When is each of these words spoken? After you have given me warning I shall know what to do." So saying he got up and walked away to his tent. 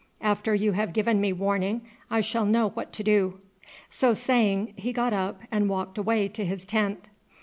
After 0.21 0.55
you 0.55 0.71
have 0.71 0.93
given 0.93 1.21
me 1.21 1.31
warning 1.31 1.81
I 2.09 2.21
shall 2.21 2.43
know 2.47 2.69
what 2.69 2.91
to 2.93 3.03
do." 3.03 3.39
So 3.91 4.15
saying 4.15 4.73
he 4.75 4.91
got 4.91 5.13
up 5.13 5.41
and 5.51 5.69
walked 5.69 5.99
away 5.99 6.27
to 6.27 6.43
his 6.43 6.65
tent. 6.65 7.07